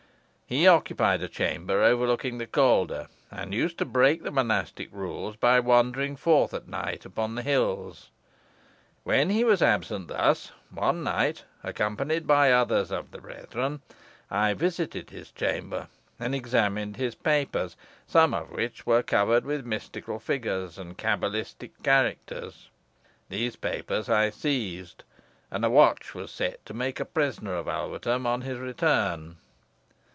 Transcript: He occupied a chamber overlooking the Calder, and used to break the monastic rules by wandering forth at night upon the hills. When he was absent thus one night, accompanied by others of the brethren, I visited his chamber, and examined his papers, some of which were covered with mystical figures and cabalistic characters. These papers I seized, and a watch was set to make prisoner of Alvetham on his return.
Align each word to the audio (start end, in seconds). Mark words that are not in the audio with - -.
He 0.53 0.67
occupied 0.67 1.23
a 1.23 1.29
chamber 1.29 1.81
overlooking 1.81 2.37
the 2.37 2.45
Calder, 2.45 3.07
and 3.31 3.53
used 3.53 3.77
to 3.77 3.85
break 3.85 4.23
the 4.23 4.31
monastic 4.31 4.89
rules 4.91 5.37
by 5.37 5.61
wandering 5.61 6.17
forth 6.17 6.53
at 6.53 6.67
night 6.67 7.05
upon 7.05 7.35
the 7.35 7.41
hills. 7.41 8.09
When 9.05 9.29
he 9.29 9.45
was 9.45 9.61
absent 9.61 10.09
thus 10.09 10.51
one 10.69 11.05
night, 11.05 11.45
accompanied 11.63 12.27
by 12.27 12.51
others 12.51 12.91
of 12.91 13.11
the 13.11 13.21
brethren, 13.21 13.81
I 14.29 14.53
visited 14.53 15.09
his 15.09 15.31
chamber, 15.31 15.87
and 16.19 16.35
examined 16.35 16.97
his 16.97 17.15
papers, 17.15 17.77
some 18.05 18.33
of 18.33 18.51
which 18.51 18.85
were 18.85 19.03
covered 19.03 19.45
with 19.45 19.65
mystical 19.65 20.19
figures 20.19 20.77
and 20.77 20.97
cabalistic 20.97 21.81
characters. 21.81 22.67
These 23.29 23.55
papers 23.55 24.09
I 24.09 24.31
seized, 24.31 25.05
and 25.49 25.63
a 25.63 25.69
watch 25.69 26.13
was 26.13 26.29
set 26.29 26.65
to 26.65 26.73
make 26.73 26.99
prisoner 27.13 27.53
of 27.55 27.67
Alvetham 27.69 28.27
on 28.27 28.41
his 28.41 28.59
return. 28.59 29.37